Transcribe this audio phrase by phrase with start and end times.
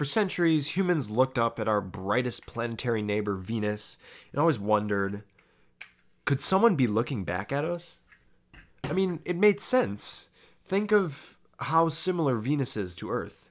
[0.00, 3.98] For centuries, humans looked up at our brightest planetary neighbor, Venus,
[4.32, 5.24] and always wondered
[6.24, 8.00] could someone be looking back at us?
[8.84, 10.30] I mean, it made sense.
[10.64, 13.50] Think of how similar Venus is to Earth.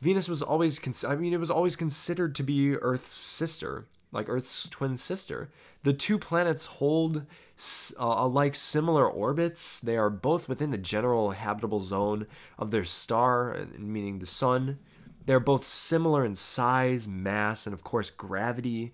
[0.00, 4.28] Venus was always, cons- I mean, it was always considered to be Earth's sister, like
[4.28, 5.52] Earth's twin sister.
[5.84, 9.78] The two planets hold uh, alike similar orbits.
[9.78, 12.26] They are both within the general habitable zone
[12.58, 14.80] of their star, meaning the sun.
[15.26, 18.92] They're both similar in size, mass, and of course, gravity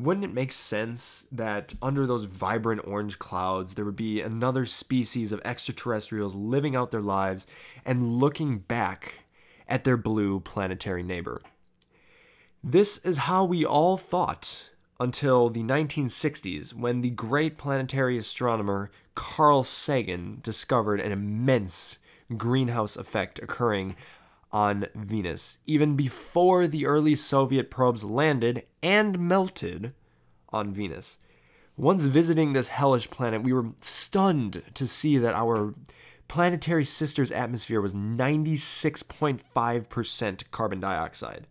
[0.00, 5.30] wouldn't it make sense that under those vibrant orange clouds there would be another species
[5.30, 7.46] of extraterrestrials living out their lives
[7.84, 9.24] and looking back
[9.68, 11.42] at their blue planetary neighbor?
[12.64, 19.64] This is how we all thought until the 1960s when the great planetary astronomer Carl
[19.64, 21.98] Sagan discovered an immense
[22.36, 23.96] greenhouse effect occurring
[24.52, 29.92] on Venus, even before the early Soviet probes landed and melted
[30.50, 31.18] on Venus.
[31.76, 35.74] Once visiting this hellish planet, we were stunned to see that our
[36.28, 41.46] planetary sister's atmosphere was 96.5% carbon dioxide.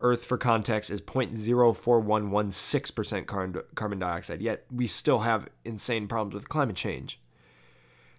[0.00, 6.76] Earth, for context, is 0.04116% carbon dioxide, yet we still have insane problems with climate
[6.76, 7.18] change.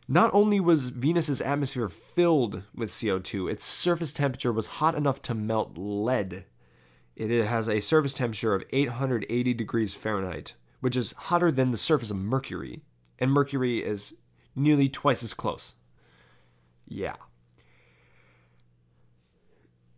[0.08, 5.34] Not only was Venus's atmosphere filled with CO2, its surface temperature was hot enough to
[5.34, 6.46] melt lead.
[7.16, 12.12] It has a surface temperature of 880 degrees Fahrenheit, which is hotter than the surface
[12.12, 12.84] of Mercury,
[13.20, 14.16] and Mercury is
[14.56, 15.76] nearly twice as close.
[16.88, 17.18] Yeah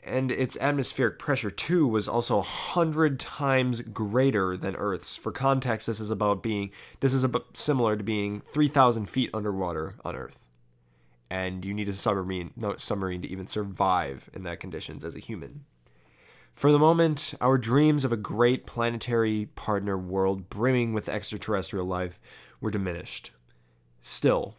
[0.10, 5.16] and its atmospheric pressure too was also a 100 times greater than earth's.
[5.16, 9.96] For context this is about being this is about similar to being 3000 feet underwater
[10.04, 10.46] on earth.
[11.30, 15.20] And you need a submarine no submarine to even survive in that conditions as a
[15.20, 15.66] human.
[16.54, 22.20] For the moment our dreams of a great planetary partner world brimming with extraterrestrial life
[22.60, 23.32] were diminished.
[24.02, 24.56] Still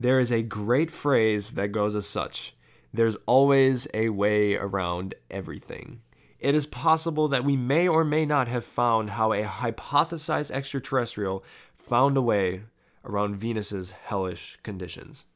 [0.00, 2.55] there is a great phrase that goes as such
[2.96, 6.00] there's always a way around everything.
[6.38, 11.44] It is possible that we may or may not have found how a hypothesized extraterrestrial
[11.74, 12.62] found a way
[13.04, 15.26] around Venus's hellish conditions.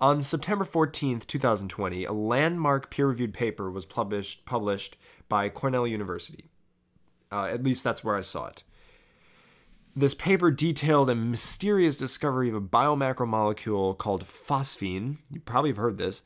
[0.00, 4.96] On September 14th, 2020, a landmark peer-reviewed paper was published published
[5.28, 6.50] by Cornell University.
[7.30, 8.63] Uh, at least that's where I saw it.
[9.96, 15.18] This paper detailed a mysterious discovery of a biomacromolecule called phosphine.
[15.30, 16.22] You probably have heard this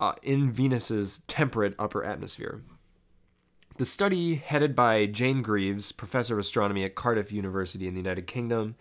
[0.00, 2.62] uh, in Venus's temperate upper atmosphere.
[3.76, 8.26] The study, headed by Jane Greaves, professor of astronomy at Cardiff University in the United
[8.26, 8.74] Kingdom,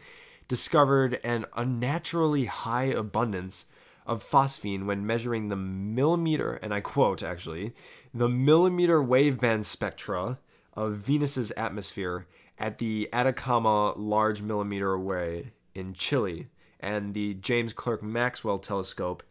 [0.48, 3.68] discovered an unnaturally high abundance
[4.08, 7.74] of phosphine when measuring the millimeter, and I quote actually,
[8.14, 10.40] the millimeter waveband spectra
[10.74, 12.28] of Venus's atmosphere
[12.58, 16.48] at the Atacama Large Millimeter Array in Chile
[16.80, 19.24] and the James Clerk Maxwell Telescope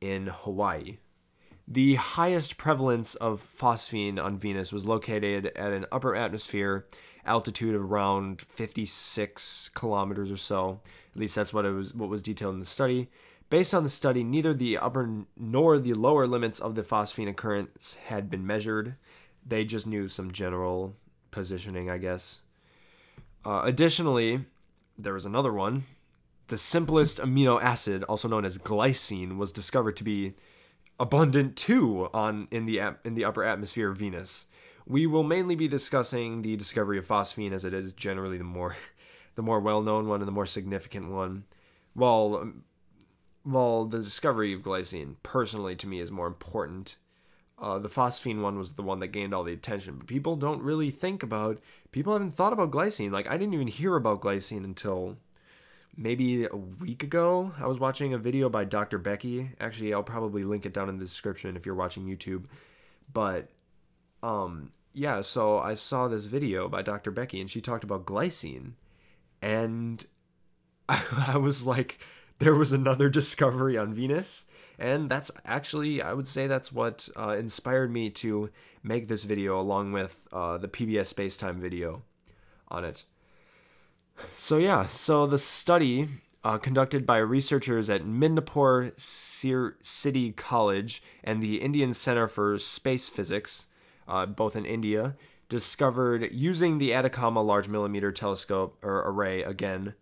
[0.00, 0.98] in Hawaii.
[1.66, 6.86] The highest prevalence of phosphine on Venus was located at an upper atmosphere
[7.24, 10.80] altitude of around 56 kilometers or so.
[11.14, 13.08] At least that's what it was what was detailed in the study.
[13.48, 17.96] Based on the study, neither the upper nor the lower limits of the phosphine occurrence
[18.06, 18.96] had been measured.
[19.46, 20.96] They just knew some general
[21.30, 22.41] positioning, I guess.
[23.44, 24.44] Uh, additionally,
[24.96, 25.84] there was another one.
[26.48, 30.34] The simplest amino acid, also known as glycine, was discovered to be
[31.00, 34.46] abundant too on in the in the upper atmosphere of Venus.
[34.86, 38.76] We will mainly be discussing the discovery of phosphine as it is generally the more
[39.34, 41.44] the more well-known one and the more significant one.
[41.94, 42.64] While um,
[43.42, 46.96] while the discovery of glycine personally to me is more important
[47.62, 50.60] uh, the phosphine one was the one that gained all the attention, but people don't
[50.62, 51.60] really think about.
[51.92, 53.12] People haven't thought about glycine.
[53.12, 55.16] Like I didn't even hear about glycine until
[55.96, 57.52] maybe a week ago.
[57.60, 58.98] I was watching a video by Dr.
[58.98, 59.50] Becky.
[59.60, 62.46] Actually, I'll probably link it down in the description if you're watching YouTube.
[63.12, 63.48] But
[64.24, 67.12] um, yeah, so I saw this video by Dr.
[67.12, 68.72] Becky, and she talked about glycine,
[69.40, 70.04] and
[70.88, 71.04] I,
[71.34, 72.00] I was like,
[72.40, 74.44] there was another discovery on Venus
[74.82, 78.50] and that's actually, I would say, that's what uh, inspired me to
[78.82, 82.02] make this video along with uh, the PBS Spacetime video
[82.66, 83.04] on it.
[84.34, 86.08] So, yeah, so the study
[86.42, 93.68] uh, conducted by researchers at Midnapore City College and the Indian Center for Space Physics,
[94.08, 95.14] uh, both in India,
[95.48, 99.94] discovered using the Atacama Large Millimeter Telescope or Array again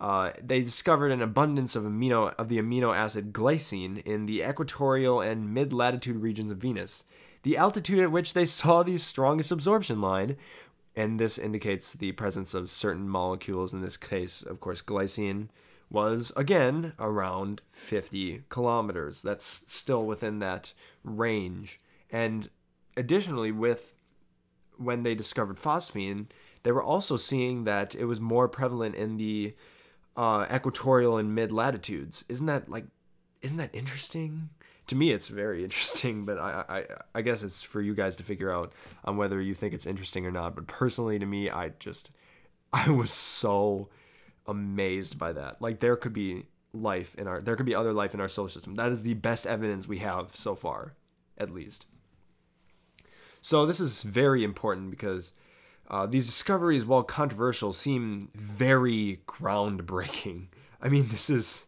[0.00, 5.20] uh, they discovered an abundance of amino of the amino acid glycine in the equatorial
[5.20, 7.04] and mid latitude regions of Venus.
[7.42, 10.36] The altitude at which they saw the strongest absorption line,
[10.96, 13.74] and this indicates the presence of certain molecules.
[13.74, 15.48] In this case, of course, glycine
[15.90, 19.20] was again around 50 kilometers.
[19.20, 20.72] That's still within that
[21.04, 21.78] range.
[22.10, 22.48] And
[22.96, 23.94] additionally, with
[24.78, 26.26] when they discovered phosphine,
[26.62, 29.54] they were also seeing that it was more prevalent in the
[30.16, 32.24] uh, equatorial and mid latitudes.
[32.28, 32.86] Isn't that like,
[33.42, 34.50] isn't that interesting?
[34.88, 36.84] To me, it's very interesting, but I, I,
[37.14, 38.72] I guess it's for you guys to figure out
[39.04, 40.54] on whether you think it's interesting or not.
[40.54, 42.10] But personally, to me, I just,
[42.72, 43.88] I was so
[44.46, 45.60] amazed by that.
[45.62, 48.48] Like there could be life in our, there could be other life in our solar
[48.48, 48.74] system.
[48.74, 50.94] That is the best evidence we have so far,
[51.38, 51.86] at least.
[53.40, 55.32] So this is very important because
[55.90, 60.46] uh, these discoveries, while controversial, seem very groundbreaking.
[60.80, 61.64] I mean, this is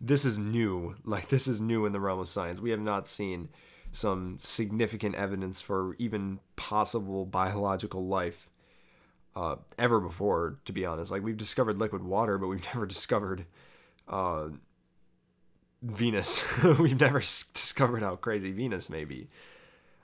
[0.00, 0.96] this is new.
[1.04, 2.58] Like this is new in the realm of science.
[2.58, 3.50] We have not seen
[3.92, 8.48] some significant evidence for even possible biological life
[9.34, 10.58] uh, ever before.
[10.64, 13.44] To be honest, like we've discovered liquid water, but we've never discovered
[14.08, 14.48] uh,
[15.82, 16.42] Venus.
[16.78, 19.28] we've never discovered how crazy Venus may be.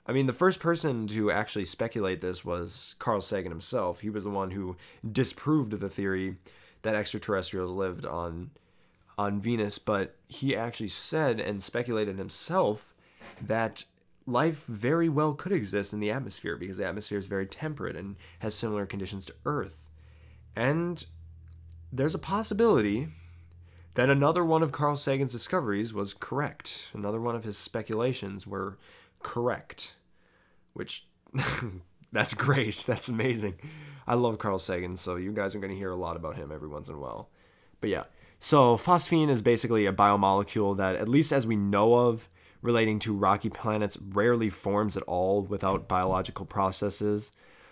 [0.05, 4.01] I mean, the first person to actually speculate this was Carl Sagan himself.
[4.01, 4.75] He was the one who
[5.09, 6.37] disproved the theory
[6.81, 8.51] that extraterrestrials lived on
[9.17, 12.95] on Venus, but he actually said and speculated himself
[13.39, 13.85] that
[14.25, 18.15] life very well could exist in the atmosphere because the atmosphere is very temperate and
[18.39, 19.89] has similar conditions to Earth.
[20.55, 21.05] And
[21.91, 23.09] there's a possibility
[23.95, 26.89] that another one of Carl Sagan's discoveries was correct.
[26.93, 28.77] Another one of his speculations were
[29.23, 29.95] correct,
[30.73, 31.07] which
[32.11, 32.75] that's great.
[32.87, 33.55] That's amazing.
[34.05, 36.51] I love Carl Sagan, so you guys are going to hear a lot about him
[36.51, 37.29] every once in a while.
[37.79, 38.03] But yeah,
[38.39, 42.27] so phosphine is basically a biomolecule that, at least as we know of,
[42.61, 47.31] relating to rocky planets rarely forms at all without biological processes.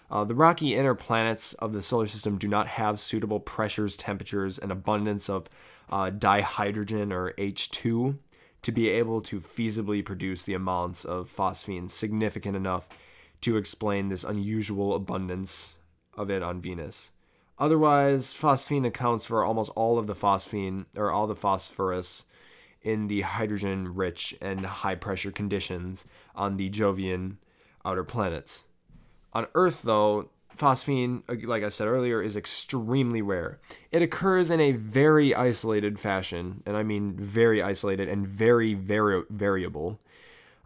[0.09, 4.59] Uh, the rocky inner planets of the solar system do not have suitable pressures, temperatures,
[4.59, 5.47] and abundance of
[5.89, 8.17] uh, dihydrogen or H2
[8.61, 12.87] to be able to feasibly produce the amounts of phosphine significant enough
[13.41, 15.77] to explain this unusual abundance
[16.15, 17.11] of it on Venus.
[17.57, 22.25] Otherwise, phosphine accounts for almost all of the phosphine or all the phosphorus
[22.81, 26.05] in the hydrogen rich and high pressure conditions
[26.35, 27.37] on the Jovian
[27.85, 28.63] outer planets.
[29.33, 33.59] On Earth, though, phosphine, like I said earlier, is extremely rare.
[33.91, 39.23] It occurs in a very isolated fashion, and I mean very isolated and very, very
[39.29, 39.99] variable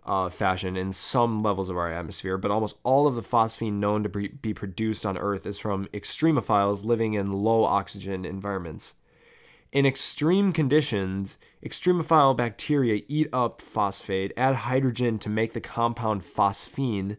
[0.05, 4.03] uh, fashion in some levels of our atmosphere, but almost all of the phosphine known
[4.03, 8.95] to be produced on Earth is from extremophiles living in low oxygen environments.
[9.71, 17.17] In extreme conditions, extremophile bacteria eat up phosphate, add hydrogen to make the compound phosphine,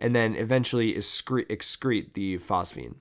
[0.00, 2.94] and then eventually excrete, excrete the phosphine.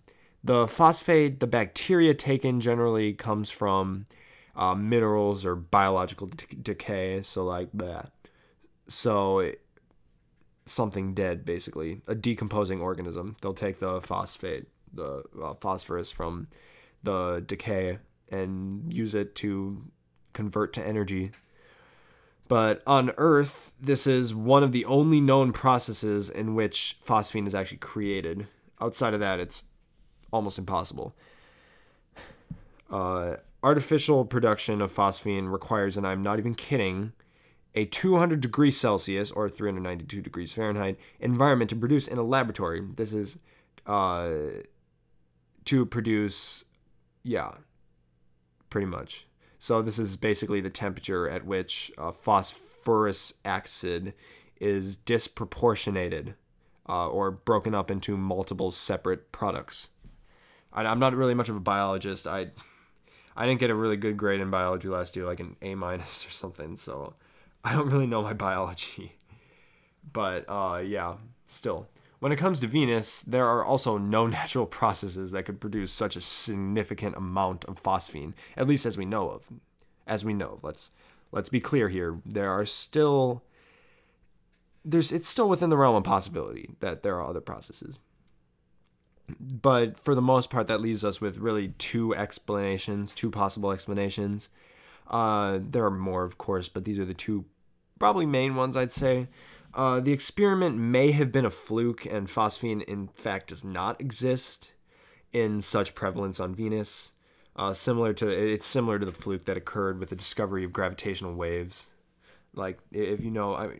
[0.44, 4.06] The phosphate the bacteria taken generally comes from
[4.56, 7.22] uh, minerals or biological de- decay.
[7.22, 8.12] So, like that.
[8.88, 9.62] So, it,
[10.66, 13.36] something dead, basically, a decomposing organism.
[13.42, 16.48] They'll take the phosphate, the uh, phosphorus from
[17.04, 18.00] the decay,
[18.32, 19.84] and use it to
[20.34, 21.32] convert to energy
[22.50, 27.54] but on Earth, this is one of the only known processes in which phosphine is
[27.54, 28.48] actually created.
[28.82, 29.64] Outside of that, it's
[30.34, 31.16] almost impossible.
[32.90, 37.14] Uh, artificial production of phosphine requires, and I'm not even kidding,
[37.76, 42.82] a 200 degrees Celsius or 392 degrees Fahrenheit environment to produce in a laboratory.
[42.96, 43.38] This is
[43.86, 44.32] uh,
[45.66, 46.66] to produce,
[47.22, 47.52] yeah,
[48.72, 49.28] pretty much.
[49.60, 54.14] So this is basically the temperature at which uh, phosphorous acid
[54.60, 56.36] is disproportionated
[56.88, 59.92] uh, or broken up into multiple separate products.
[60.72, 62.26] I, I'm not really much of a biologist.
[62.26, 62.48] I
[63.36, 66.26] I didn't get a really good grade in biology last year, like an A minus
[66.28, 66.78] or something.
[66.78, 67.14] So
[67.64, 69.18] I don't really know my biology.
[70.12, 71.88] But uh, yeah, still.
[72.20, 76.16] When it comes to Venus, there are also no natural processes that could produce such
[76.16, 79.50] a significant amount of phosphine, at least as we know of.
[80.06, 80.92] As we know, let's
[81.32, 82.20] let's be clear here.
[82.26, 83.44] There are still
[84.84, 87.96] there's it's still within the realm of possibility that there are other processes.
[89.40, 94.50] But for the most part, that leaves us with really two explanations, two possible explanations.
[95.08, 97.46] Uh, there are more, of course, but these are the two
[98.00, 99.28] probably main ones I'd say.
[99.74, 104.72] Uh, the experiment may have been a fluke, and phosphine, in fact, does not exist
[105.32, 107.14] in such prevalence on Venus.
[107.56, 111.34] Uh, similar to it's similar to the fluke that occurred with the discovery of gravitational
[111.34, 111.90] waves.
[112.54, 113.80] Like if you know, I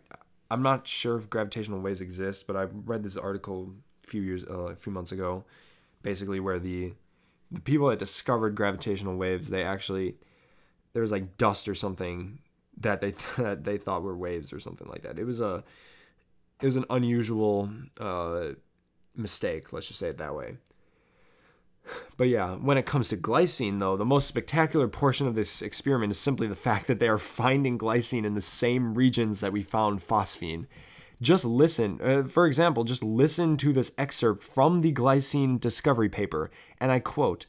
[0.52, 4.44] I'm not sure if gravitational waves exist, but I read this article a few years
[4.44, 5.46] uh, a few months ago,
[6.02, 6.94] basically where the
[7.52, 10.16] the people that discovered gravitational waves they actually
[10.94, 12.40] there was like dust or something
[12.80, 15.20] that they that they thought were waves or something like that.
[15.20, 15.64] It was a
[16.62, 17.70] it was an unusual
[18.00, 18.50] uh,
[19.16, 19.72] mistake.
[19.72, 20.58] Let's just say it that way.
[22.18, 26.12] But yeah, when it comes to glycine, though, the most spectacular portion of this experiment
[26.12, 29.64] is simply the fact that they are finding glycine in the same regions that we
[29.64, 30.68] found phosphine.
[31.22, 36.52] Just listen, uh, for example, just listen to this excerpt from the glycine discovery paper,
[36.80, 37.46] and I quote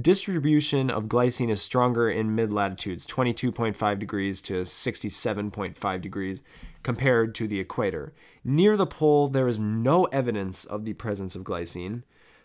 [0.00, 6.42] Distribution of glycine is stronger in mid latitudes, 22.5 degrees to 67.5 degrees,
[6.82, 8.12] compared to the equator.
[8.42, 12.02] Near the pole, there is no evidence of the presence of glycine,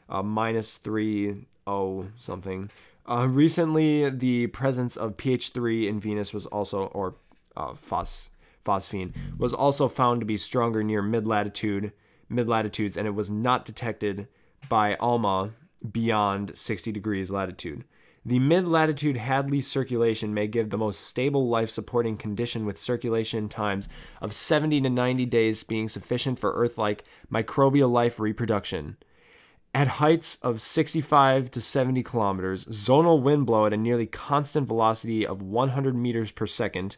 [0.10, 2.70] uh, minus 3 oh something.
[3.08, 7.16] Uh, recently, the presence of pH3 in Venus was also, or
[7.58, 8.30] uh, phos,
[8.64, 11.94] phosphine, was also found to be stronger near mid latitude,
[12.30, 14.28] mid latitudes, and it was not detected
[14.70, 15.52] by ALMA
[15.92, 17.84] beyond 60 degrees latitude.
[18.26, 23.48] The mid latitude Hadley circulation may give the most stable life supporting condition with circulation
[23.48, 23.88] times
[24.22, 28.98] of 70 to 90 days being sufficient for Earth like microbial life reproduction.
[29.74, 35.26] At heights of 65 to 70 kilometers, zonal wind blow at a nearly constant velocity
[35.26, 36.98] of 100 meters per second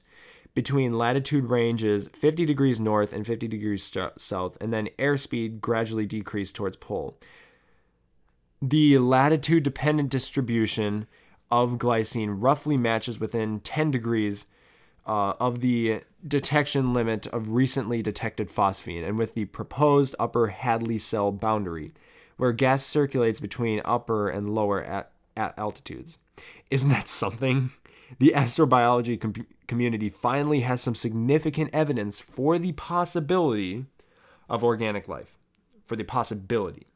[0.54, 6.52] between latitude ranges 50 degrees north and 50 degrees south, and then airspeed gradually decrease
[6.52, 7.18] towards pole
[8.62, 11.08] the latitude dependent distribution
[11.50, 14.46] of glycine roughly matches within 10 degrees
[15.06, 20.98] uh, of the detection limit of recently detected phosphine and with the proposed upper Hadley
[20.98, 21.91] cell boundary,
[22.38, 26.18] where gas circulates between upper and lower at, at altitudes.
[26.70, 27.72] Isn't that something?
[28.20, 33.86] The astrobiology com- community finally has some significant evidence for the possibility
[34.50, 35.38] of organic life.
[35.84, 36.88] For the possibility.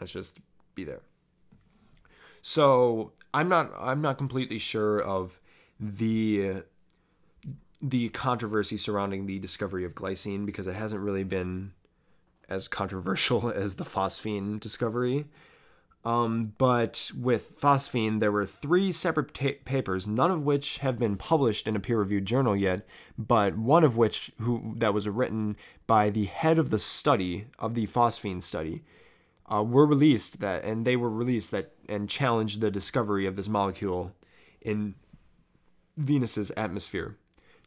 [0.00, 0.38] Let's just
[0.74, 1.02] be there.
[2.42, 5.40] So I'm not I'm not completely sure of
[5.78, 6.62] the
[7.82, 11.72] the controversy surrounding the discovery of glycine because it hasn't really been
[12.48, 15.26] as controversial as the phosphine discovery.
[16.02, 21.16] Um, but with phosphine, there were three separate ta- papers, none of which have been
[21.16, 22.86] published in a peer-reviewed journal yet,
[23.18, 25.56] but one of which who that was written
[25.86, 28.82] by the head of the study of the phosphine study,
[29.52, 33.48] uh, were released that, and they were released that and challenged the discovery of this
[33.48, 34.12] molecule
[34.60, 34.94] in
[35.96, 37.16] Venus's atmosphere.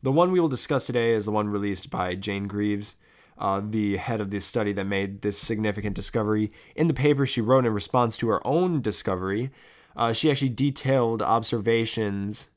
[0.01, 2.95] The one we will discuss today is the one released by Jane Greaves,
[3.37, 6.51] uh, the head of the study that made this significant discovery.
[6.75, 9.51] In the paper she wrote in response to her own discovery,
[9.95, 12.49] uh, she actually detailed observations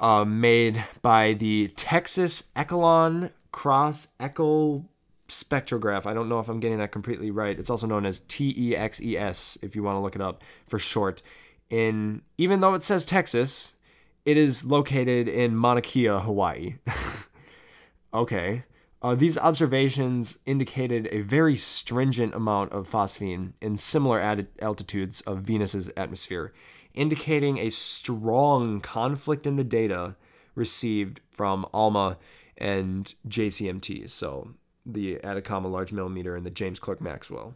[0.00, 4.84] uh, made by the Texas Echelon Cross Echo
[5.32, 6.06] spectrograph.
[6.06, 7.58] I don't know if I'm getting that completely right.
[7.58, 11.22] It's also known as TEXES if you want to look it up for short.
[11.70, 13.74] In even though it says Texas,
[14.24, 16.76] it is located in Mauna Kea, Hawaii.
[18.14, 18.64] okay.
[19.00, 24.20] Uh, these observations indicated a very stringent amount of phosphine in similar
[24.60, 26.52] altitudes of Venus's atmosphere,
[26.94, 30.14] indicating a strong conflict in the data
[30.54, 32.16] received from ALMA
[32.56, 34.08] and JCMT.
[34.08, 37.54] So the Atacama Large Millimeter and the James Clerk Maxwell.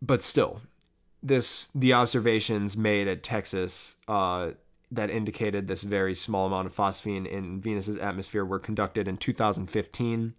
[0.00, 0.62] But still,
[1.22, 4.50] this the observations made at Texas uh,
[4.90, 10.34] that indicated this very small amount of phosphine in Venus's atmosphere were conducted in 2015.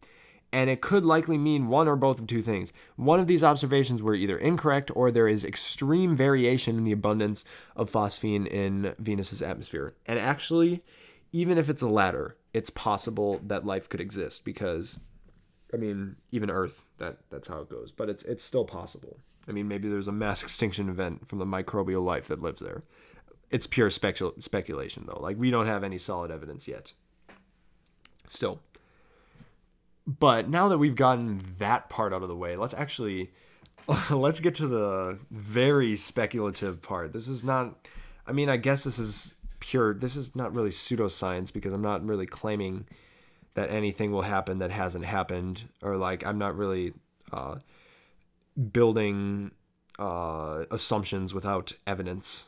[0.52, 2.72] And it could likely mean one or both of two things.
[2.96, 7.44] One of these observations were either incorrect or there is extreme variation in the abundance
[7.76, 9.96] of phosphine in Venus's atmosphere.
[10.06, 10.84] And actually,
[11.32, 15.00] even if it's the latter, it's possible that life could exist because
[15.74, 17.92] I mean, even Earth, that that's how it goes.
[17.92, 19.18] But it's it's still possible.
[19.48, 22.84] I mean, maybe there's a mass extinction event from the microbial life that lives there.
[23.50, 25.20] It's pure specul- speculation, though.
[25.20, 26.94] Like we don't have any solid evidence yet.
[28.28, 28.62] Still.
[30.06, 33.32] But now that we've gotten that part out of the way, let's actually
[34.10, 37.14] let's get to the very speculative part.
[37.14, 37.88] This is not.
[38.26, 39.94] I mean, I guess this is pure.
[39.94, 42.86] This is not really pseudoscience because I'm not really claiming
[43.56, 46.94] that anything will happen that hasn't happened or like i'm not really
[47.32, 47.56] uh,
[48.72, 49.52] building
[50.00, 52.48] uh, assumptions without evidence.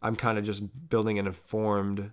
[0.00, 2.10] I'm kind of just building an informed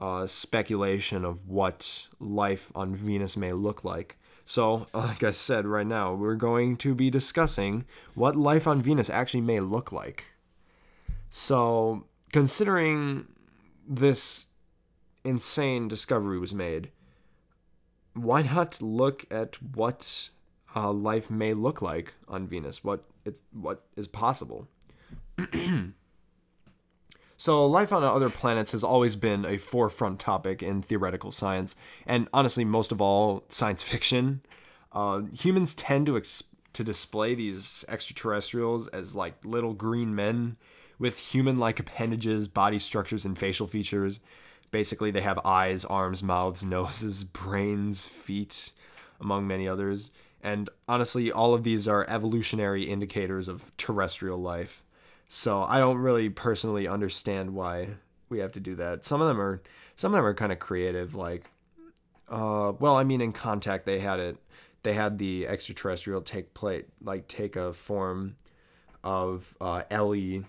[0.00, 4.16] uh, speculation of what life on venus may look like.
[4.46, 7.84] So like i said right now we're going to be discussing
[8.14, 10.24] what life on venus actually may look like.
[11.32, 13.26] So, considering
[13.86, 14.46] this
[15.24, 16.90] insane discovery was made,
[18.22, 20.30] why not look at what
[20.74, 22.84] uh, life may look like on Venus?
[22.84, 24.68] What it, what is possible?
[27.36, 32.28] so, life on other planets has always been a forefront topic in theoretical science, and
[32.32, 34.42] honestly, most of all, science fiction.
[34.92, 40.56] Uh, humans tend to ex- to display these extraterrestrials as like little green men
[40.98, 44.20] with human-like appendages, body structures, and facial features.
[44.70, 48.72] Basically, they have eyes, arms, mouths, noses, brains, feet,
[49.20, 50.10] among many others.
[50.42, 54.82] And honestly, all of these are evolutionary indicators of terrestrial life.
[55.28, 57.88] So I don't really personally understand why
[58.28, 59.04] we have to do that.
[59.04, 59.60] Some of them are
[59.96, 61.50] some of them are kind of creative like
[62.28, 64.38] uh well, I mean in contact they had it
[64.82, 68.36] they had the extraterrestrial take plate like take a form
[69.04, 70.44] of uh, Ellie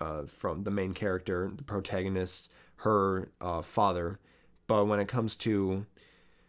[0.00, 2.50] uh, from the main character, the protagonist,
[2.82, 4.18] her uh, father.
[4.66, 5.86] But when it comes to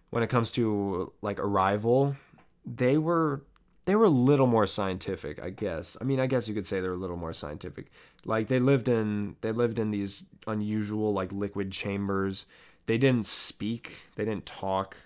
[0.10, 2.16] when it comes to like arrival,
[2.66, 3.44] they were
[3.86, 5.98] they were a little more scientific, I guess.
[6.00, 7.92] I mean, I guess you could say they're a little more scientific.
[8.26, 12.46] Like they lived in they lived in these unusual like liquid chambers.
[12.86, 14.98] They didn't speak, they didn't talk.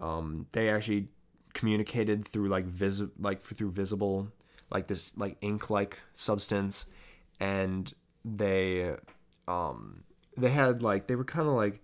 [0.00, 1.08] Um, they actually
[1.54, 4.28] communicated through like vis like through visible
[4.70, 6.84] like this like ink like substance
[7.40, 8.94] and they
[9.48, 10.02] um
[10.36, 11.82] they had like they were kind of like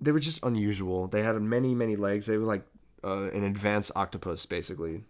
[0.00, 2.64] they were just unusual they had many many legs they were like
[3.04, 5.02] uh, an advanced octopus basically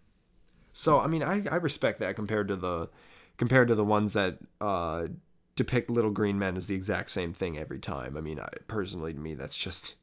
[0.72, 2.88] so i mean I, I respect that compared to the
[3.36, 5.08] compared to the ones that uh
[5.54, 9.12] depict little green men as the exact same thing every time i mean I, personally
[9.12, 9.94] to me that's just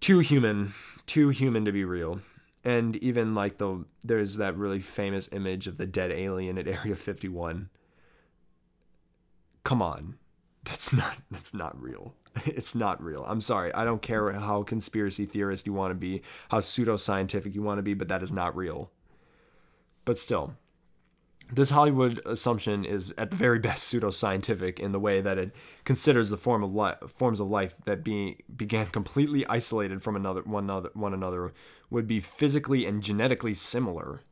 [0.00, 0.74] too human,
[1.06, 2.20] too human to be real.
[2.64, 6.96] And even like the there's that really famous image of the dead alien at Area
[6.96, 7.70] 51.
[9.68, 10.14] Come on.
[10.64, 12.14] That's not that's not real.
[12.46, 13.22] It's not real.
[13.28, 13.70] I'm sorry.
[13.74, 17.82] I don't care how conspiracy theorist you want to be, how pseudoscientific you want to
[17.82, 18.90] be, but that is not real.
[20.06, 20.54] But still,
[21.52, 26.30] this Hollywood assumption is at the very best pseudoscientific in the way that it considers
[26.30, 30.64] the form of li- forms of life that be, began completely isolated from another one,
[30.64, 31.52] another one another
[31.90, 34.22] would be physically and genetically similar.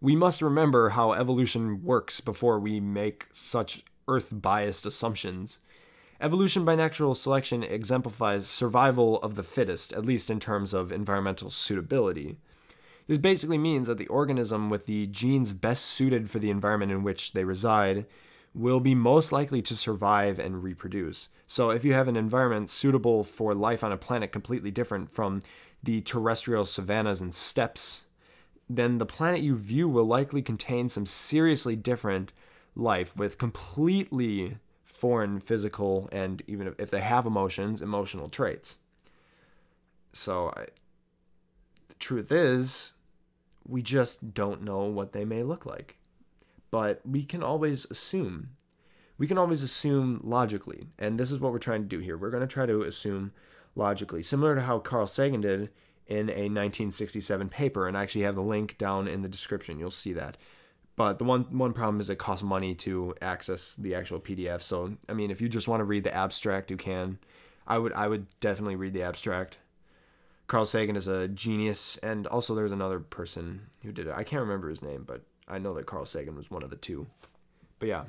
[0.00, 5.60] We must remember how evolution works before we make such earth biased assumptions.
[6.20, 11.50] Evolution by natural selection exemplifies survival of the fittest, at least in terms of environmental
[11.50, 12.36] suitability.
[13.06, 17.02] This basically means that the organism with the genes best suited for the environment in
[17.02, 18.06] which they reside
[18.54, 21.28] will be most likely to survive and reproduce.
[21.46, 25.40] So, if you have an environment suitable for life on a planet completely different from
[25.82, 28.04] the terrestrial savannas and steppes,
[28.68, 32.32] then the planet you view will likely contain some seriously different
[32.74, 38.78] life with completely foreign physical and even if they have emotions, emotional traits.
[40.12, 40.66] So, I,
[41.88, 42.92] the truth is,
[43.66, 45.96] we just don't know what they may look like.
[46.70, 48.50] But we can always assume.
[49.18, 50.86] We can always assume logically.
[50.98, 52.16] And this is what we're trying to do here.
[52.16, 53.32] We're going to try to assume
[53.74, 55.70] logically, similar to how Carl Sagan did
[56.06, 57.86] in a 1967 paper.
[57.86, 59.78] And I actually have the link down in the description.
[59.78, 60.36] You'll see that.
[61.00, 64.60] But the one one problem is it costs money to access the actual PDF.
[64.60, 67.18] So I mean, if you just want to read the abstract, you can.
[67.66, 69.56] I would I would definitely read the abstract.
[70.46, 74.14] Carl Sagan is a genius, and also there's another person who did it.
[74.14, 76.76] I can't remember his name, but I know that Carl Sagan was one of the
[76.76, 77.06] two.
[77.78, 78.04] But yeah.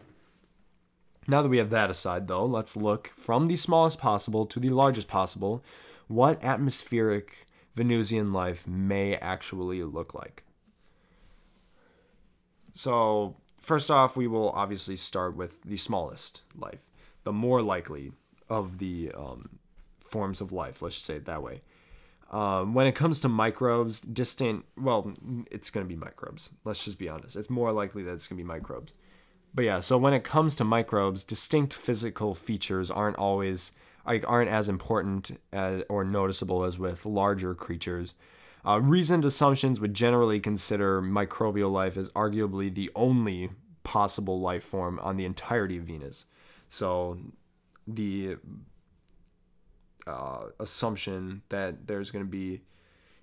[1.29, 4.69] Now that we have that aside, though, let's look from the smallest possible to the
[4.69, 5.63] largest possible
[6.09, 10.43] what atmospheric Venusian life may actually look like.
[12.73, 16.79] So, first off, we will obviously start with the smallest life,
[17.23, 18.11] the more likely
[18.49, 19.59] of the um,
[20.07, 21.61] forms of life, let's just say it that way.
[22.31, 25.13] Um, when it comes to microbes, distant, well,
[25.51, 26.49] it's going to be microbes.
[26.63, 27.35] Let's just be honest.
[27.35, 28.93] It's more likely that it's going to be microbes.
[29.53, 33.73] But yeah, so when it comes to microbes, distinct physical features aren't always
[34.05, 38.13] like aren't as important as, or noticeable as with larger creatures.
[38.65, 43.49] Uh, reasoned assumptions would generally consider microbial life as arguably the only
[43.83, 46.25] possible life form on the entirety of Venus.
[46.69, 47.17] So
[47.87, 48.37] the
[50.07, 52.61] uh, assumption that there's going to be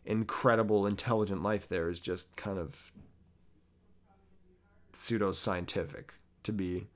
[0.04, 2.92] incredible intelligent life there is just kind of
[4.92, 6.10] pseudoscientific
[6.42, 6.86] to be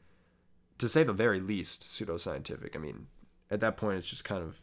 [0.78, 3.06] to say the very least pseudoscientific i mean
[3.50, 4.60] at that point it's just kind of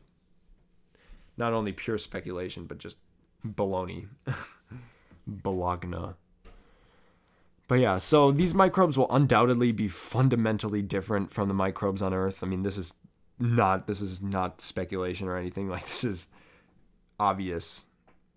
[1.37, 2.97] not only pure speculation but just
[3.45, 4.07] baloney
[5.27, 6.15] bologna
[7.67, 12.43] But yeah, so these microbes will undoubtedly be fundamentally different from the microbes on Earth.
[12.43, 12.93] I mean, this is
[13.39, 15.69] not this is not speculation or anything.
[15.69, 16.27] Like this is
[17.19, 17.85] obvious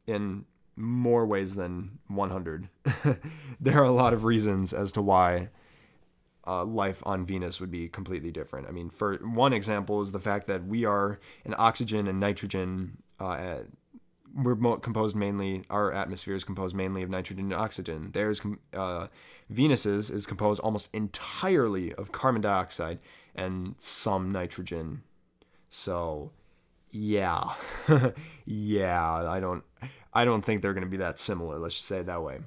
[0.06, 0.44] in
[0.76, 2.68] more ways than 100.
[3.60, 5.48] there are a lot of reasons as to why
[6.46, 8.66] uh, life on Venus would be completely different.
[8.68, 12.98] I mean, for one example is the fact that we are an oxygen and nitrogen.
[13.20, 13.58] Uh,
[14.34, 15.62] we're composed mainly.
[15.70, 18.10] Our atmosphere is composed mainly of nitrogen and oxygen.
[18.12, 18.40] There's
[18.72, 19.08] uh,
[19.50, 22.98] Venus's is composed almost entirely of carbon dioxide
[23.34, 25.02] and some nitrogen.
[25.68, 26.32] So,
[26.90, 27.54] yeah,
[28.44, 29.28] yeah.
[29.28, 29.64] I don't.
[30.14, 31.58] I don't think they're going to be that similar.
[31.58, 32.40] Let's just say it that way.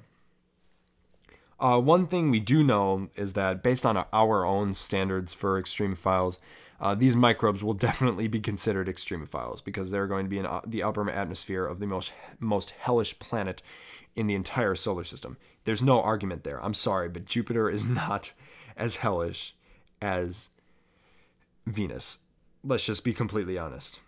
[1.58, 6.38] Uh, one thing we do know is that based on our own standards for extremophiles,
[6.80, 10.60] uh, these microbes will definitely be considered extremophiles because they're going to be in uh,
[10.66, 13.62] the upper atmosphere of the most most hellish planet
[14.14, 15.36] in the entire solar system.
[15.64, 16.62] There's no argument there.
[16.64, 18.32] I'm sorry, but Jupiter is not
[18.76, 19.54] as hellish
[20.00, 20.50] as
[21.66, 22.18] Venus.
[22.64, 24.00] Let's just be completely honest.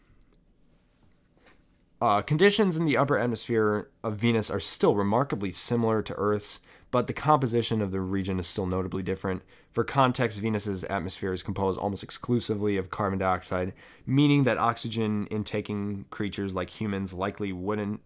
[2.01, 6.61] Uh, conditions in the upper atmosphere of Venus are still remarkably similar to Earth's,
[6.93, 9.43] but the composition of the region is still notably different.
[9.73, 13.73] For context, Venus's atmosphere is composed almost exclusively of carbon dioxide,
[14.07, 18.01] meaning that oxygen intaking creatures like humans likely wouldn't,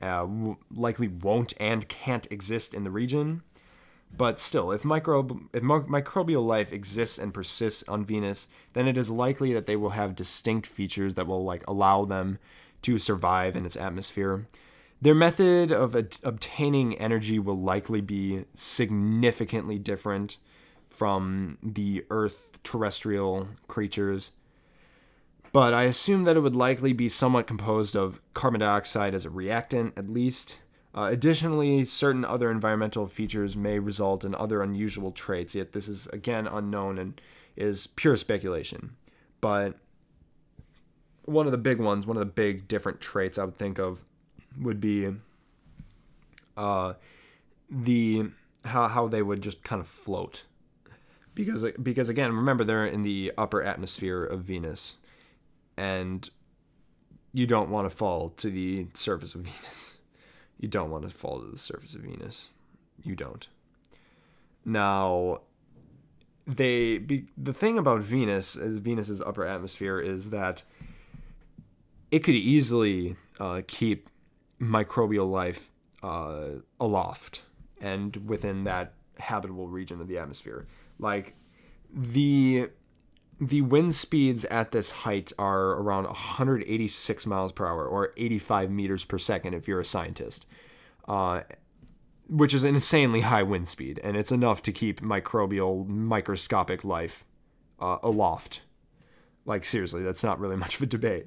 [0.00, 3.42] uh, w- likely won't and can't exist in the region.
[4.16, 9.52] But still, if, if microbial life exists and persists on Venus, then it is likely
[9.54, 12.38] that they will have distinct features that will like allow them
[12.82, 14.46] to survive in its atmosphere.
[15.00, 20.38] Their method of obtaining energy will likely be significantly different
[20.88, 24.32] from the Earth terrestrial creatures,
[25.52, 29.30] but I assume that it would likely be somewhat composed of carbon dioxide as a
[29.30, 30.58] reactant, at least.
[30.94, 36.06] Uh, additionally, certain other environmental features may result in other unusual traits, yet this is
[36.08, 37.20] again unknown and
[37.56, 38.96] is pure speculation.
[39.40, 39.78] But
[41.24, 44.04] one of the big ones, one of the big different traits I would think of
[44.60, 45.14] would be
[46.56, 46.94] uh,
[47.70, 48.30] the
[48.64, 50.44] how how they would just kind of float
[51.34, 54.98] because because again remember they're in the upper atmosphere of Venus
[55.76, 56.28] and
[57.32, 59.98] you don't want to fall to the surface of Venus.
[60.58, 62.52] You don't want to fall to the surface of Venus.
[63.02, 63.48] You don't.
[64.64, 65.40] Now
[66.46, 70.62] they be, the thing about Venus is Venus's upper atmosphere is that
[72.12, 74.08] it could easily uh, keep
[74.60, 75.72] microbial life
[76.02, 77.40] uh, aloft
[77.80, 80.68] and within that habitable region of the atmosphere.
[80.98, 81.34] Like
[81.92, 82.68] the
[83.40, 89.04] the wind speeds at this height are around 186 miles per hour or 85 meters
[89.04, 90.46] per second if you're a scientist,
[91.08, 91.40] uh,
[92.28, 97.24] which is an insanely high wind speed, and it's enough to keep microbial microscopic life
[97.80, 98.60] uh, aloft.
[99.44, 101.26] Like seriously, that's not really much of a debate.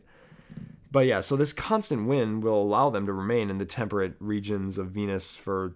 [0.95, 4.77] But yeah, so this constant wind will allow them to remain in the temperate regions
[4.77, 5.73] of Venus for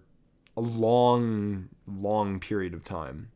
[0.56, 3.28] a long, long period of time.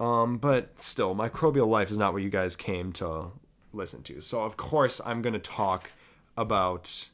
[0.00, 3.26] Um, but still, microbial life is not what you guys came to
[3.72, 4.20] listen to.
[4.20, 5.92] So of course I'm going to talk
[6.36, 7.08] about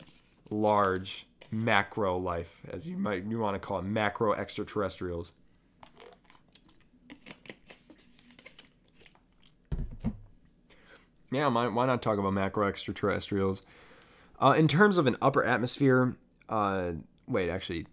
[0.49, 5.33] large macro life, as you might you want to call it, macro extraterrestrials.
[11.31, 13.63] Yeah, why, not talk about macro extraterrestrials?
[14.41, 16.17] Uh, in terms of an upper atmosphere,
[16.49, 16.93] uh,
[17.27, 17.87] wait, actually,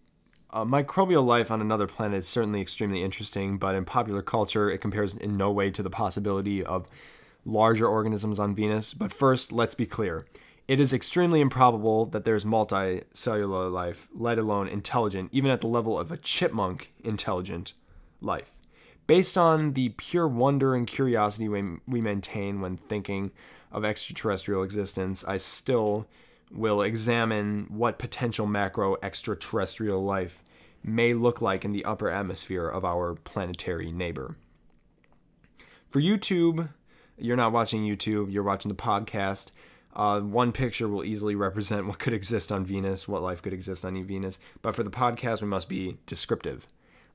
[0.52, 4.80] uh, microbial life on another planet is certainly extremely interesting, but in popular culture, it
[4.80, 6.88] compares in no way to the possibility of
[7.46, 8.94] larger organisms on Venus.
[8.94, 10.26] But first, let's be clear.
[10.68, 15.98] It is extremely improbable that there's multicellular life, let alone intelligent, even at the level
[15.98, 17.74] of a chipmunk intelligent
[18.20, 18.57] life
[19.08, 23.32] based on the pure wonder and curiosity we, we maintain when thinking
[23.72, 26.08] of extraterrestrial existence, I still
[26.52, 30.44] will examine what potential macro extraterrestrial life
[30.84, 34.38] may look like in the upper atmosphere of our planetary neighbor.
[35.90, 36.70] For YouTube,
[37.18, 39.52] you're not watching YouTube, you're watching the podcast.
[39.96, 43.84] Uh, one picture will easily represent what could exist on Venus, what life could exist
[43.84, 44.40] on Venus.
[44.62, 46.68] But for the podcast, we must be descriptive.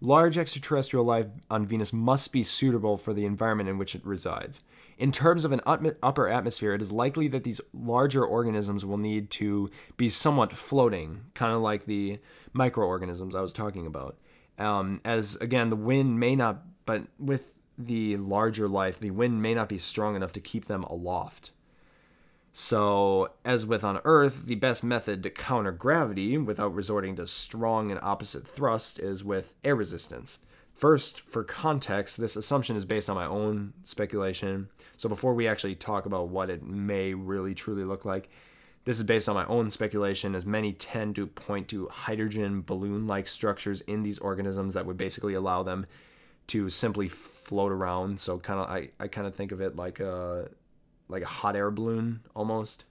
[0.05, 4.65] Large extraterrestrial life on Venus must be suitable for the environment in which it resides.
[4.99, 9.31] In terms of an upper atmosphere, it is likely that these larger organisms will need
[9.31, 12.19] to be somewhat floating, kind of like the
[12.53, 14.19] microorganisms I was talking about.
[14.59, 19.55] Um, as again, the wind may not, but with the larger life, the wind may
[19.55, 21.53] not be strong enough to keep them aloft.
[22.55, 27.91] So, as with on Earth, the best method to counter gravity without resorting to strong
[27.91, 30.39] and opposite thrust is with air resistance.
[30.75, 34.69] First, for context, this assumption is based on my own speculation.
[34.99, 38.29] So, before we actually talk about what it may really truly look like,
[38.85, 43.07] this is based on my own speculation, as many tend to point to hydrogen balloon
[43.07, 45.87] like structures in these organisms that would basically allow them
[46.49, 48.21] to simply float around.
[48.21, 50.51] So, kind of, I, I kind of think of it like a
[51.09, 52.85] like a hot air balloon almost.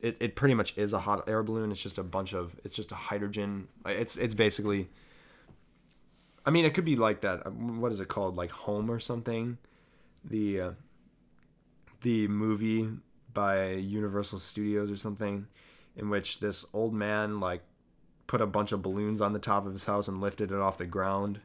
[0.00, 1.70] It, it pretty much is a hot air balloon.
[1.70, 3.68] It's just a bunch of it's just a hydrogen.
[3.86, 4.88] It's it's basically.
[6.46, 7.52] I mean, it could be like that.
[7.52, 8.36] What is it called?
[8.36, 9.58] Like Home or something.
[10.24, 10.70] The uh,
[12.00, 12.88] the movie
[13.32, 15.46] by Universal Studios or something,
[15.96, 17.62] in which this old man like
[18.26, 20.78] put a bunch of balloons on the top of his house and lifted it off
[20.78, 21.40] the ground.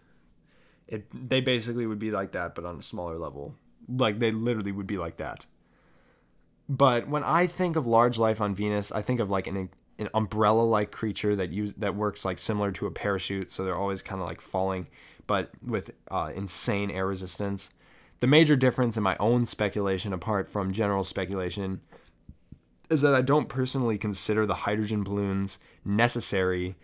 [0.87, 3.55] It they basically would be like that, but on a smaller level.
[3.89, 5.45] Like they literally would be like that.
[6.67, 10.09] But when I think of large life on Venus, I think of like an an
[10.13, 14.01] umbrella like creature that use that works like similar to a parachute, so they're always
[14.01, 14.87] kind of like falling,
[15.27, 17.71] but with uh, insane air resistance.
[18.19, 21.81] The major difference in my own speculation, apart from general speculation,
[22.89, 26.75] is that I don't personally consider the hydrogen balloons necessary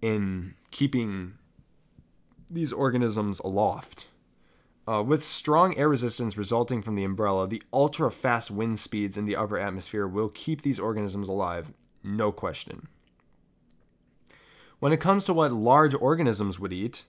[0.00, 1.34] in keeping
[2.50, 4.06] these organisms aloft.
[4.86, 9.24] Uh, with strong air resistance resulting from the umbrella, the ultra fast wind speeds in
[9.24, 12.88] the upper atmosphere will keep these organisms alive, no question.
[14.80, 17.04] When it comes to what large organisms would eat,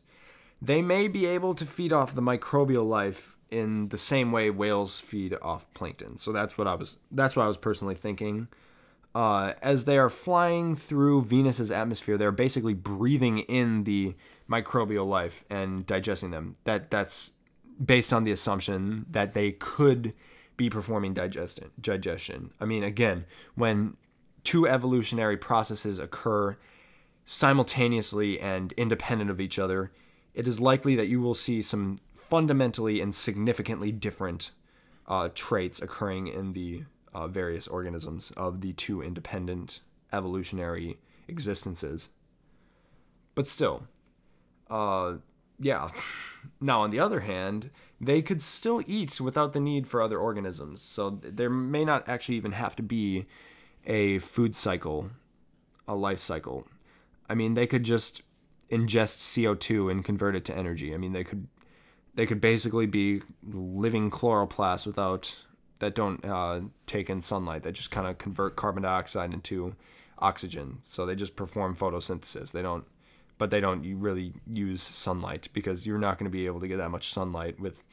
[0.62, 5.00] they may be able to feed off the microbial life in the same way whales
[5.00, 6.18] feed off plankton.
[6.18, 8.48] So that's what I was that's what I was personally thinking.
[9.16, 14.16] Uh, as they are flying through Venus's atmosphere, they're basically breathing in the
[14.50, 16.56] microbial life and digesting them.
[16.64, 17.32] That that's
[17.84, 20.14] based on the assumption that they could
[20.58, 21.72] be performing digestion.
[21.80, 22.52] Digestion.
[22.60, 23.98] I mean, again, when
[24.44, 26.58] two evolutionary processes occur
[27.26, 29.92] simultaneously and independent of each other,
[30.34, 31.98] it is likely that you will see some
[32.30, 34.52] fundamentally and significantly different
[35.08, 42.10] uh, traits occurring in the uh, various organisms of the two independent evolutionary existences.
[43.36, 43.88] But still,
[44.70, 45.16] uh,
[45.64, 45.90] yeah.
[46.60, 50.82] Now, on the other hand, they could still eat without the need for other organisms.
[50.82, 53.26] So there may not actually even have to be
[53.86, 55.10] a food cycle,
[55.88, 56.68] a life cycle.
[57.30, 58.22] I mean, they could just
[58.70, 60.94] ingest CO2 and convert it to energy.
[60.94, 61.48] I mean, they could
[62.16, 65.36] they could basically be living chloroplasts without
[65.80, 69.76] that don't uh, take in sunlight that just kind of convert carbon dioxide into
[70.20, 70.78] oxygen.
[70.82, 72.52] So they just perform photosynthesis.
[72.52, 72.86] They don't
[73.38, 76.78] but they don't really use sunlight because you're not going to be able to get
[76.78, 77.84] that much sunlight with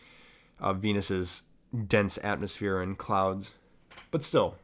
[0.60, 1.44] uh, Venus's
[1.86, 3.54] dense atmosphere and clouds.
[4.10, 4.56] But still,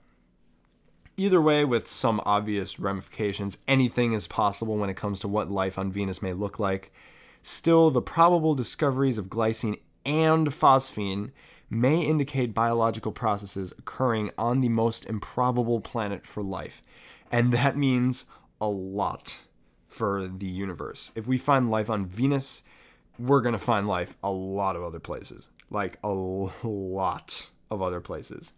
[1.16, 5.78] either way, with some obvious ramifications, anything is possible when it comes to what life
[5.78, 6.92] on Venus may look like.
[7.42, 11.30] Still, the probable discoveries of glycine and phosphine
[11.68, 16.82] may indicate biological processes occurring on the most improbable planet for life.
[17.30, 18.26] And that means
[18.60, 19.42] a lot
[19.96, 21.10] for the universe.
[21.14, 22.62] If we find life on Venus,
[23.18, 25.48] we're going to find life a lot of other places.
[25.70, 28.52] Like a lot of other places.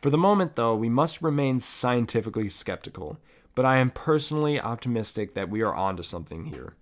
[0.00, 3.18] For the moment, though, we must remain scientifically skeptical,
[3.54, 6.74] but I am personally optimistic that we are onto something here.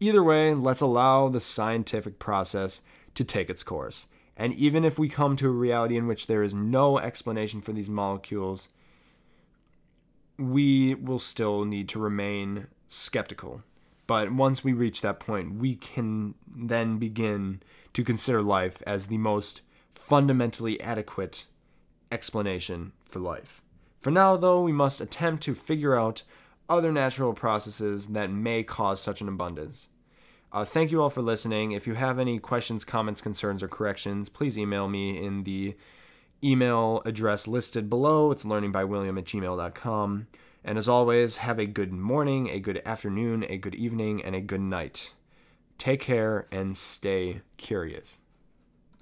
[0.00, 2.82] Either way, let's allow the scientific process
[3.14, 4.06] to take its course.
[4.36, 7.72] And even if we come to a reality in which there is no explanation for
[7.72, 8.68] these molecules,
[10.38, 13.62] we will still need to remain skeptical.
[14.06, 17.62] But once we reach that point, we can then begin
[17.94, 19.62] to consider life as the most
[19.94, 21.46] fundamentally adequate
[22.10, 23.62] explanation for life.
[24.00, 26.22] For now, though, we must attempt to figure out
[26.68, 29.88] other natural processes that may cause such an abundance.
[30.52, 31.72] Uh, thank you all for listening.
[31.72, 35.74] If you have any questions, comments, concerns, or corrections, please email me in the
[36.44, 38.30] email address listed below.
[38.32, 40.26] It's learningbywilliam at gmail.com.
[40.64, 44.40] And as always, have a good morning, a good afternoon, a good evening, and a
[44.40, 45.12] good night.
[45.76, 48.20] Take care and stay curious.